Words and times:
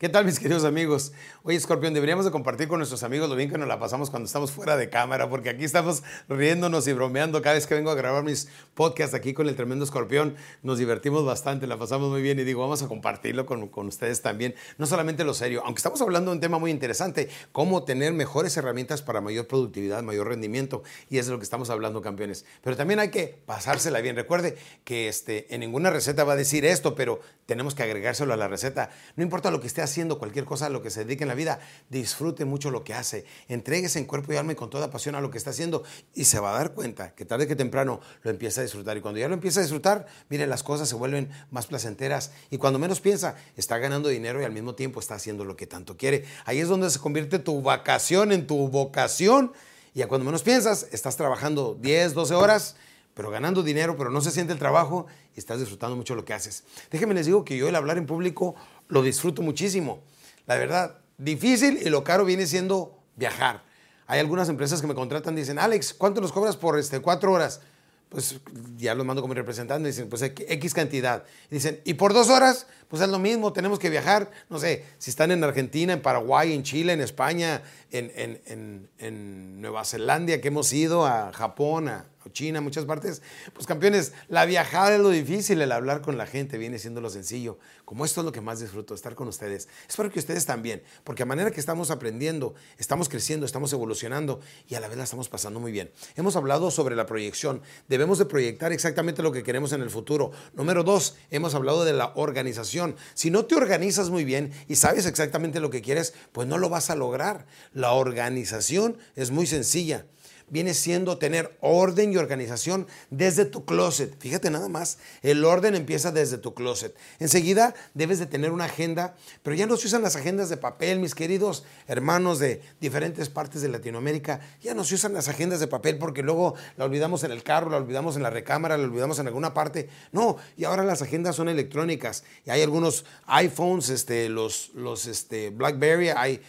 ¿Qué 0.00 0.08
tal 0.08 0.24
mis 0.24 0.40
queridos 0.40 0.64
amigos? 0.64 1.12
Oye, 1.42 1.58
Escorpión, 1.58 1.92
deberíamos 1.92 2.24
de 2.24 2.30
compartir 2.30 2.68
con 2.68 2.78
nuestros 2.78 3.02
amigos 3.02 3.28
lo 3.28 3.36
bien 3.36 3.50
que 3.50 3.58
nos 3.58 3.68
la 3.68 3.78
pasamos 3.78 4.08
cuando 4.08 4.28
estamos 4.28 4.50
fuera 4.50 4.78
de 4.78 4.88
cámara, 4.88 5.28
porque 5.28 5.50
aquí 5.50 5.62
estamos 5.62 6.02
riéndonos 6.26 6.88
y 6.88 6.94
bromeando 6.94 7.42
cada 7.42 7.56
vez 7.56 7.66
que 7.66 7.74
vengo 7.74 7.90
a 7.90 7.94
grabar 7.94 8.24
mis 8.24 8.48
podcasts 8.72 9.14
aquí 9.14 9.34
con 9.34 9.46
el 9.46 9.56
tremendo 9.56 9.84
Escorpión. 9.84 10.36
Nos 10.62 10.78
divertimos 10.78 11.26
bastante, 11.26 11.66
la 11.66 11.76
pasamos 11.76 12.08
muy 12.08 12.22
bien 12.22 12.38
y 12.38 12.44
digo, 12.44 12.62
vamos 12.62 12.82
a 12.82 12.88
compartirlo 12.88 13.44
con, 13.44 13.68
con 13.68 13.88
ustedes 13.88 14.22
también. 14.22 14.54
No 14.78 14.86
solamente 14.86 15.22
lo 15.22 15.34
serio, 15.34 15.60
aunque 15.66 15.80
estamos 15.80 16.00
hablando 16.00 16.30
de 16.30 16.36
un 16.36 16.40
tema 16.40 16.58
muy 16.58 16.70
interesante, 16.70 17.28
cómo 17.52 17.84
tener 17.84 18.14
mejores 18.14 18.56
herramientas 18.56 19.02
para 19.02 19.20
mayor 19.20 19.48
productividad, 19.48 20.02
mayor 20.02 20.28
rendimiento, 20.28 20.82
y 21.10 21.18
eso 21.18 21.28
es 21.28 21.32
lo 21.32 21.38
que 21.38 21.44
estamos 21.44 21.68
hablando, 21.68 22.00
campeones. 22.00 22.46
Pero 22.62 22.74
también 22.74 23.00
hay 23.00 23.10
que 23.10 23.42
pasársela 23.44 24.00
bien. 24.00 24.16
Recuerde 24.16 24.56
que 24.82 25.08
este, 25.08 25.54
en 25.54 25.60
ninguna 25.60 25.90
receta 25.90 26.24
va 26.24 26.32
a 26.32 26.36
decir 26.36 26.64
esto, 26.64 26.94
pero 26.94 27.20
tenemos 27.44 27.74
que 27.74 27.82
agregárselo 27.82 28.32
a 28.32 28.38
la 28.38 28.48
receta. 28.48 28.88
No 29.16 29.22
importa 29.22 29.50
lo 29.50 29.60
que 29.60 29.66
esté 29.66 29.82
haciendo 29.82 29.89
cualquier 30.18 30.44
cosa 30.44 30.66
a 30.66 30.70
lo 30.70 30.82
que 30.82 30.90
se 30.90 31.04
dedique 31.04 31.24
en 31.24 31.28
la 31.28 31.34
vida, 31.34 31.60
disfrute 31.88 32.44
mucho 32.44 32.70
lo 32.70 32.84
que 32.84 32.94
hace, 32.94 33.24
entreguese 33.48 33.98
en 33.98 34.04
cuerpo 34.04 34.32
y 34.32 34.36
alma 34.36 34.52
y 34.52 34.54
con 34.54 34.70
toda 34.70 34.90
pasión 34.90 35.14
a 35.14 35.20
lo 35.20 35.30
que 35.30 35.38
está 35.38 35.50
haciendo 35.50 35.82
y 36.14 36.24
se 36.24 36.40
va 36.40 36.50
a 36.50 36.58
dar 36.58 36.72
cuenta 36.74 37.14
que 37.14 37.24
tarde 37.24 37.46
que 37.46 37.56
temprano 37.56 38.00
lo 38.22 38.30
empieza 38.30 38.60
a 38.60 38.64
disfrutar. 38.64 38.96
Y 38.96 39.00
cuando 39.00 39.20
ya 39.20 39.28
lo 39.28 39.34
empieza 39.34 39.60
a 39.60 39.62
disfrutar, 39.62 40.06
mire, 40.28 40.46
las 40.46 40.62
cosas 40.62 40.88
se 40.88 40.94
vuelven 40.94 41.30
más 41.50 41.66
placenteras 41.66 42.32
y 42.50 42.58
cuando 42.58 42.78
menos 42.78 43.00
piensa, 43.00 43.36
está 43.56 43.78
ganando 43.78 44.08
dinero 44.08 44.40
y 44.40 44.44
al 44.44 44.52
mismo 44.52 44.74
tiempo 44.74 45.00
está 45.00 45.14
haciendo 45.14 45.44
lo 45.44 45.56
que 45.56 45.66
tanto 45.66 45.96
quiere. 45.96 46.24
Ahí 46.44 46.60
es 46.60 46.68
donde 46.68 46.90
se 46.90 46.98
convierte 46.98 47.38
tu 47.38 47.62
vacación 47.62 48.32
en 48.32 48.46
tu 48.46 48.68
vocación 48.68 49.52
y 49.94 50.02
a 50.02 50.08
cuando 50.08 50.24
menos 50.24 50.42
piensas, 50.42 50.86
estás 50.92 51.16
trabajando 51.16 51.76
10, 51.80 52.14
12 52.14 52.34
horas 52.34 52.76
pero 53.20 53.30
ganando 53.30 53.62
dinero, 53.62 53.98
pero 53.98 54.08
no 54.08 54.22
se 54.22 54.30
siente 54.30 54.54
el 54.54 54.58
trabajo 54.58 55.06
y 55.36 55.38
estás 55.38 55.60
disfrutando 55.60 55.94
mucho 55.94 56.14
lo 56.14 56.24
que 56.24 56.32
haces. 56.32 56.64
Déjenme 56.90 57.12
les 57.12 57.26
digo 57.26 57.44
que 57.44 57.54
yo 57.54 57.68
el 57.68 57.76
hablar 57.76 57.98
en 57.98 58.06
público 58.06 58.54
lo 58.88 59.02
disfruto 59.02 59.42
muchísimo. 59.42 60.00
La 60.46 60.56
verdad, 60.56 61.00
difícil 61.18 61.80
y 61.82 61.90
lo 61.90 62.02
caro 62.02 62.24
viene 62.24 62.46
siendo 62.46 62.98
viajar. 63.16 63.62
Hay 64.06 64.20
algunas 64.20 64.48
empresas 64.48 64.80
que 64.80 64.86
me 64.86 64.94
contratan 64.94 65.34
y 65.34 65.40
dicen, 65.40 65.58
Alex, 65.58 65.92
¿cuánto 65.92 66.22
nos 66.22 66.32
cobras 66.32 66.56
por 66.56 66.78
este, 66.78 67.00
cuatro 67.00 67.30
horas? 67.32 67.60
Pues 68.08 68.40
ya 68.78 68.94
los 68.94 69.04
mando 69.04 69.20
como 69.20 69.34
representante 69.34 69.90
y 69.90 69.92
dicen, 69.92 70.08
pues 70.08 70.22
X 70.22 70.72
cantidad. 70.72 71.24
Y 71.50 71.56
dicen, 71.56 71.78
¿y 71.84 71.92
por 71.92 72.14
dos 72.14 72.30
horas? 72.30 72.68
Pues 72.88 73.02
es 73.02 73.10
lo 73.10 73.18
mismo, 73.18 73.52
tenemos 73.52 73.78
que 73.78 73.90
viajar, 73.90 74.30
no 74.48 74.58
sé, 74.58 74.86
si 74.96 75.10
están 75.10 75.30
en 75.30 75.44
Argentina, 75.44 75.92
en 75.92 76.00
Paraguay, 76.00 76.54
en 76.54 76.62
Chile, 76.62 76.94
en 76.94 77.02
España, 77.02 77.60
en, 77.90 78.10
en, 78.46 78.88
en 78.96 79.60
Nueva 79.60 79.84
Zelanda, 79.84 80.40
que 80.40 80.48
hemos 80.48 80.72
ido 80.72 81.04
a 81.04 81.34
Japón, 81.34 81.88
a, 81.88 82.06
China, 82.28 82.60
muchas 82.60 82.84
partes. 82.84 83.22
Pues 83.54 83.66
campeones, 83.66 84.12
la 84.28 84.44
viajada 84.44 84.94
es 84.94 85.00
lo 85.00 85.08
difícil, 85.10 85.60
el 85.62 85.72
hablar 85.72 86.02
con 86.02 86.18
la 86.18 86.26
gente 86.26 86.58
viene 86.58 86.78
siendo 86.78 87.00
lo 87.00 87.08
sencillo. 87.08 87.58
Como 87.84 88.04
esto 88.04 88.20
es 88.20 88.24
lo 88.24 88.32
que 88.32 88.40
más 88.40 88.60
disfruto, 88.60 88.94
estar 88.94 89.14
con 89.14 89.28
ustedes. 89.28 89.68
Espero 89.88 90.10
que 90.10 90.18
ustedes 90.18 90.46
también, 90.46 90.82
porque 91.04 91.22
a 91.22 91.26
manera 91.26 91.50
que 91.50 91.60
estamos 91.60 91.90
aprendiendo, 91.90 92.54
estamos 92.78 93.08
creciendo, 93.08 93.46
estamos 93.46 93.72
evolucionando 93.72 94.40
y 94.68 94.74
a 94.74 94.80
la 94.80 94.88
vez 94.88 94.98
la 94.98 95.04
estamos 95.04 95.28
pasando 95.28 95.60
muy 95.60 95.72
bien. 95.72 95.90
Hemos 96.16 96.36
hablado 96.36 96.70
sobre 96.70 96.96
la 96.96 97.06
proyección. 97.06 97.62
Debemos 97.88 98.18
de 98.18 98.26
proyectar 98.26 98.72
exactamente 98.72 99.22
lo 99.22 99.32
que 99.32 99.42
queremos 99.42 99.72
en 99.72 99.82
el 99.82 99.90
futuro. 99.90 100.30
Número 100.52 100.84
dos, 100.84 101.16
hemos 101.30 101.54
hablado 101.54 101.84
de 101.84 101.92
la 101.92 102.12
organización. 102.14 102.96
Si 103.14 103.30
no 103.30 103.46
te 103.46 103.54
organizas 103.54 104.10
muy 104.10 104.24
bien 104.24 104.52
y 104.68 104.76
sabes 104.76 105.06
exactamente 105.06 105.60
lo 105.60 105.70
que 105.70 105.82
quieres, 105.82 106.14
pues 106.32 106.46
no 106.46 106.58
lo 106.58 106.68
vas 106.68 106.90
a 106.90 106.96
lograr. 106.96 107.46
La 107.72 107.92
organización 107.92 108.98
es 109.16 109.30
muy 109.30 109.46
sencilla 109.46 110.06
viene 110.50 110.74
siendo 110.74 111.18
tener 111.18 111.56
orden 111.60 112.12
y 112.12 112.16
organización 112.16 112.86
desde 113.10 113.44
tu 113.44 113.64
closet. 113.64 114.14
Fíjate 114.18 114.50
nada 114.50 114.68
más, 114.68 114.98
el 115.22 115.44
orden 115.44 115.74
empieza 115.74 116.12
desde 116.12 116.38
tu 116.38 116.54
closet. 116.54 116.94
Enseguida 117.18 117.74
debes 117.94 118.18
de 118.18 118.26
tener 118.26 118.50
una 118.50 118.64
agenda, 118.64 119.14
pero 119.42 119.56
ya 119.56 119.66
no 119.66 119.76
se 119.76 119.86
usan 119.86 120.02
las 120.02 120.16
agendas 120.16 120.48
de 120.48 120.56
papel, 120.56 121.00
mis 121.00 121.14
queridos 121.14 121.64
hermanos 121.88 122.38
de 122.38 122.62
diferentes 122.80 123.28
partes 123.28 123.62
de 123.62 123.68
Latinoamérica, 123.68 124.40
ya 124.60 124.74
no 124.74 124.84
se 124.84 124.96
usan 124.96 125.12
las 125.12 125.28
agendas 125.28 125.60
de 125.60 125.66
papel 125.66 125.98
porque 125.98 126.22
luego 126.22 126.54
la 126.76 126.84
olvidamos 126.84 127.24
en 127.24 127.30
el 127.30 127.42
carro, 127.42 127.70
la 127.70 127.76
olvidamos 127.76 128.16
en 128.16 128.22
la 128.22 128.30
recámara, 128.30 128.76
la 128.76 128.84
olvidamos 128.84 129.18
en 129.18 129.26
alguna 129.26 129.54
parte. 129.54 129.88
No, 130.12 130.36
y 130.56 130.64
ahora 130.64 130.84
las 130.84 131.02
agendas 131.02 131.36
son 131.36 131.48
electrónicas 131.48 132.24
y 132.44 132.50
hay 132.50 132.62
algunos 132.62 133.04
iPhones, 133.26 133.88
este, 133.88 134.28
los, 134.28 134.70
los 134.74 135.06
este, 135.06 135.50
BlackBerry, 135.50 136.08
hay 136.10 136.42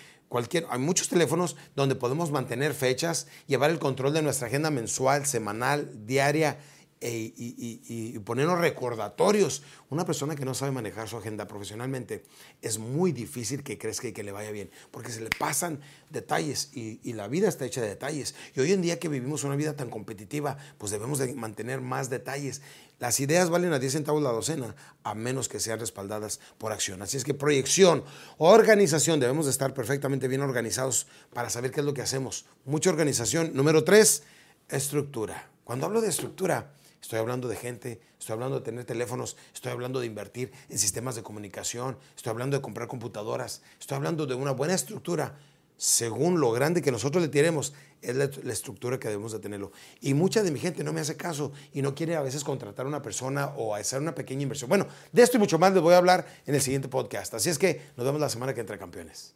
hay 0.69 0.79
muchos 0.79 1.09
teléfonos 1.09 1.55
donde 1.75 1.95
podemos 1.95 2.31
mantener 2.31 2.73
fechas, 2.73 3.27
llevar 3.47 3.69
el 3.69 3.79
control 3.79 4.13
de 4.13 4.21
nuestra 4.21 4.47
agenda 4.47 4.71
mensual, 4.71 5.25
semanal, 5.25 5.89
diaria 6.05 6.57
e, 7.03 7.33
y, 7.35 8.19
ponernos 8.19 8.59
recordatorios. 8.59 9.63
Una 9.89 10.05
persona 10.05 10.35
que 10.35 10.45
no 10.45 10.53
sabe 10.53 10.71
manejar 10.71 11.09
su 11.09 11.17
agenda 11.17 11.47
profesionalmente 11.47 12.23
es 12.61 12.77
muy 12.77 13.11
difícil 13.11 13.63
que 13.63 13.79
crezca 13.79 14.07
y 14.07 14.13
que 14.13 14.21
le 14.21 14.31
vaya 14.31 14.51
bien, 14.51 14.69
porque 14.91 15.11
se 15.11 15.21
le 15.21 15.29
pasan 15.31 15.79
detalles 16.11 16.69
y, 16.73 16.99
la 17.13 17.27
vida 17.27 17.49
está 17.49 17.65
hecha 17.65 17.81
de 17.81 17.87
detalles. 17.89 18.35
Y 18.55 18.59
hoy 18.59 18.71
en 18.71 18.83
día 18.83 18.99
que 18.99 19.09
vivimos 19.09 19.43
una 19.43 19.55
vida 19.55 19.75
tan 19.75 19.89
competitiva, 19.89 20.57
pues 20.77 20.91
debemos 20.91 21.17
de 21.17 21.33
mantener 21.33 21.81
más 21.81 22.11
detalles. 22.11 22.61
Las 22.99 23.19
ideas 23.19 23.49
valen 23.49 23.73
a 23.73 23.79
10 23.79 23.93
centavos 23.93 24.21
la 24.21 24.31
docena, 24.31 24.75
a 25.03 25.15
menos 25.15 25.49
que 25.49 25.59
sean 25.59 25.79
respaldadas 25.79 26.39
por 26.59 26.71
acción. 26.71 27.01
Así 27.01 27.17
es 27.17 27.23
que 27.23 27.33
proyección, 27.33 28.03
organización, 28.37 29.19
debemos 29.19 29.45
de 29.45 29.51
estar 29.51 29.73
perfectamente 29.73 30.27
bien 30.27 30.41
organizados 30.41 31.07
para 31.33 31.49
saber 31.49 31.71
qué 31.71 31.79
es 31.79 31.85
lo 31.87 31.95
que 31.95 32.03
hacemos. 32.03 32.45
Mucha 32.63 32.91
organización. 32.91 33.51
Número 33.55 33.83
tres, 33.83 34.21
estructura. 34.69 35.49
Cuando 35.63 35.85
hablo 35.85 36.01
de 36.01 36.09
estructura, 36.09 36.73
estoy 37.01 37.19
hablando 37.19 37.47
de 37.47 37.55
gente, 37.55 38.01
estoy 38.19 38.33
hablando 38.33 38.59
de 38.59 38.65
tener 38.65 38.85
teléfonos, 38.85 39.37
estoy 39.53 39.71
hablando 39.71 39.99
de 39.99 40.05
invertir 40.05 40.51
en 40.69 40.79
sistemas 40.79 41.15
de 41.15 41.23
comunicación, 41.23 41.97
estoy 42.15 42.31
hablando 42.31 42.57
de 42.57 42.61
comprar 42.61 42.87
computadoras, 42.87 43.61
estoy 43.79 43.97
hablando 43.97 44.25
de 44.25 44.35
una 44.35 44.51
buena 44.51 44.73
estructura 44.73 45.35
según 45.81 46.39
lo 46.39 46.51
grande 46.51 46.83
que 46.83 46.91
nosotros 46.91 47.23
le 47.23 47.29
tiremos, 47.29 47.73
es 48.03 48.15
la, 48.15 48.25
estructura 48.53 48.99
que 48.99 49.07
debemos 49.07 49.31
de 49.31 49.39
tenerlo. 49.39 49.71
Y 49.99 50.13
mucha 50.13 50.43
de 50.43 50.51
mi 50.51 50.59
gente 50.59 50.83
no 50.83 50.93
me 50.93 51.01
hace 51.01 51.17
caso 51.17 51.53
y 51.73 51.81
no 51.81 51.95
quiere 51.95 52.15
a 52.15 52.21
veces 52.21 52.43
contratar 52.43 52.85
a 52.85 52.89
una 52.89 53.01
persona 53.01 53.47
o 53.57 53.73
hacer 53.73 53.99
una 53.99 54.13
pequeña 54.13 54.43
inversión. 54.43 54.69
Bueno, 54.69 54.85
de 55.11 55.23
esto 55.23 55.37
y 55.37 55.39
mucho 55.39 55.57
más 55.57 55.73
les 55.73 55.81
voy 55.81 55.95
a 55.95 55.97
hablar 55.97 56.27
en 56.45 56.53
el 56.53 56.61
siguiente 56.61 56.87
podcast. 56.87 57.33
Así 57.33 57.49
es 57.49 57.57
que 57.57 57.81
nos 57.97 58.05
vemos 58.05 58.21
la 58.21 58.29
semana 58.29 58.53
que 58.53 58.61
entra, 58.61 58.77
campeones. 58.77 59.33